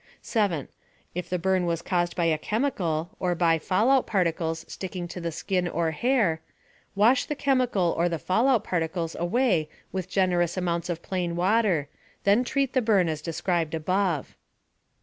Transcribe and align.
7. 0.23 0.67
If 1.13 1.29
the 1.29 1.37
burn 1.37 1.67
was 1.67 1.83
caused 1.83 2.15
by 2.15 2.25
a 2.25 2.37
chemical 2.39 3.11
or 3.19 3.35
by 3.35 3.59
fallout 3.59 4.07
particles 4.07 4.65
sticking 4.67 5.07
to 5.09 5.21
the 5.21 5.31
skin 5.31 5.67
or 5.67 5.91
hair 5.91 6.41
wash 6.95 7.25
the 7.25 7.35
chemical 7.35 7.93
or 7.95 8.09
the 8.09 8.17
fallout 8.17 8.63
particles 8.63 9.13
away 9.15 9.69
with 9.91 10.09
generous 10.09 10.57
amounts 10.57 10.89
of 10.89 11.03
plain 11.03 11.35
water, 11.35 11.87
then 12.23 12.43
treat 12.43 12.73
the 12.73 12.81
burn 12.81 13.07
as 13.09 13.21
described 13.21 13.75
above. 13.75 14.35